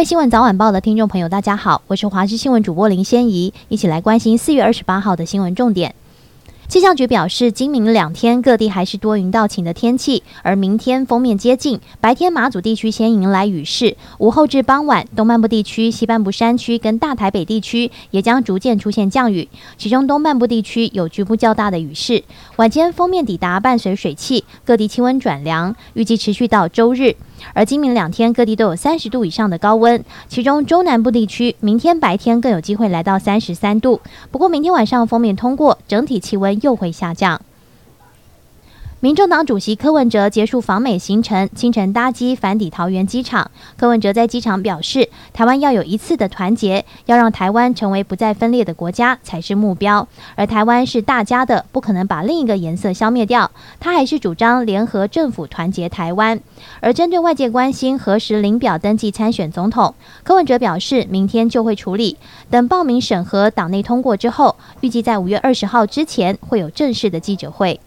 [0.00, 5.94] 位新闻早晚报的听众朋友，大家好，我是华视新闻主播林仙怡，一起来关心四月二十八号的新闻重点。
[6.68, 19.46] 气象局表示，今明两天各地还是多云到晴的天气，而明天锋面接近，白天马祖地区先迎来雨势，午后至傍晚，东半部地区、西半部山区跟大台北地区也将逐渐出现降雨，
[19.76, 22.24] 其中东半部地区有局部较大的雨势。
[22.56, 27.14] 晚间锋面抵达，伴随水汽，各地气温转凉，预计持续到周日。
[27.52, 34.00] 而今明两天各地都有三十度以上的高温，其中中南部地区明天白天更有机会来到三十三度。
[34.30, 37.40] 不过明天晚上锋面通过，整体气温又会下降。
[39.02, 43.50] 民众党主席柯文哲结束访美行程，清晨搭机返抵桃园机场。
[43.78, 50.06] 柯文哲在机场表示，台湾要有一次的团结，要让台湾成为不再分裂的国家才是目标。
[50.34, 53.50] 而台湾是大家的，不可能把另一个颜色消灭掉。
[53.80, 56.38] 他还是主张联合政府团结台湾。
[56.80, 62.18] 而针对外界关心何时领表登记参选总统，柯文哲表示，明天就会处理，
[62.50, 67.80] 等报名审核、党内通过之后，预计在五月二十号之前会有正式的记者会。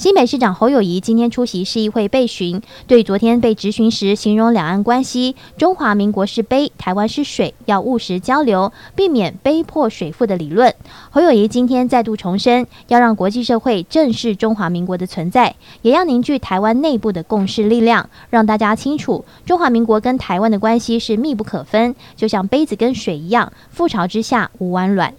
[0.00, 10.74] 新北市长侯友谊今天出席市议会备询，对昨天被质询时形容两岸关系“中华民国是杯，台湾是水”，要务实交流，避免杯破水覆的理论。
[11.10, 25.12] 侯友谊今天再度重申，要让国际社会正视中华民国的存在，也要凝聚台湾内部的共识力量，让大家清楚中华民国跟台湾的关系是密不可分，就像杯子跟水一样，覆巢之下无完卵。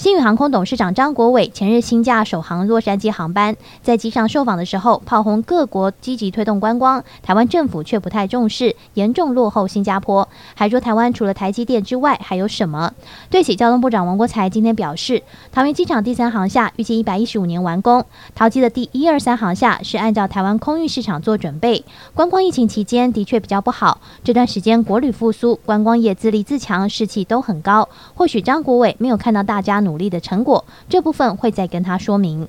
[0.00, 12.94] 新宇航空董事长张国伟前日新驾首航洛杉矶航班，在机上受访的时候，炮轰各国积极推动观光，台湾政府却不太重视，严重落后新加坡，还说台湾除了台积电之外还有什么？
[13.28, 18.02] 对此，交通部长王国材今天表示，桃园机场第三航厦预计一百一十五年完工，
[18.34, 21.84] 桃机的第一二三航厦是按照台湾空域市场做准备。
[22.14, 27.86] 观光疫情期间的确比较不好，这段时间国旅复苏，观光业自立自强，士气都很高。
[28.14, 29.89] 或许张国伟没有看到大家努。
[29.90, 32.46] 努力的成果，这部分会再跟他说明。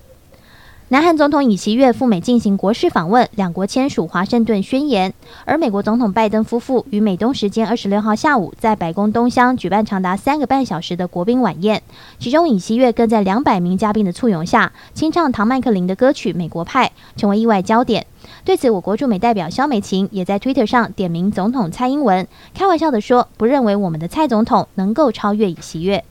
[0.90, 5.14] 南韩总统尹锡悦赴美进行国事访问，两国签署华盛顿宣言。
[5.46, 11.82] 而美国总统拜登夫妇于美东时间二十六号下午在白宫东厢举办长达三个半小时的国宾晚宴，
[12.20, 16.88] 其中尹锡悦更在两百名嘉宾的簇拥下，清唱唐麦克林的歌曲《美国派》，
[17.18, 18.06] 成为意外焦点。
[18.44, 26.04] 对此，我国驻美代表肖美琴也在推特上点名总统蔡英文，开玩笑地说：“不认为我们的蔡总统能够超越尹锡悦。”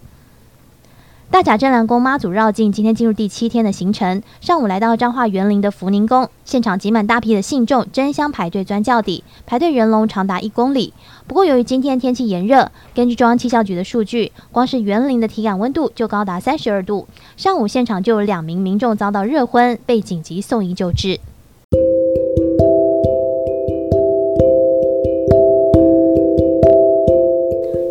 [1.30, 10.92] 大甲镇澜宫妈祖绕境今天进入第七天的行程，上午来到彰化园林的福宁宫，现场挤满大批的信众争相排队钻轿底，排队人龙长达一公里。
[11.28, 21.20] 不过由于今天天气炎热，根据中央气象局的数据，光是园林的体感温度就高达三十二度，上午现场就有两名民众遭到热昏，被紧急送医救治。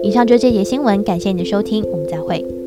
[0.04, 2.59] 以上就是这节新闻，感谢你的收听，我们再会。